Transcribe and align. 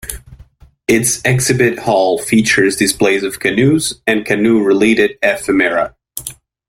Its 0.87 1.21
Exhibit 1.25 1.77
Hall 1.77 2.17
features 2.17 2.75
displays 2.75 3.21
of 3.21 3.39
canoes 3.39 4.01
and 4.07 4.25
canoe 4.25 4.63
related 4.63 5.15
ephemera. 5.21 5.95